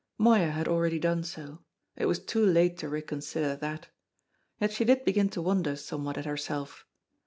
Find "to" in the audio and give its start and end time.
2.79-2.89, 5.29-5.43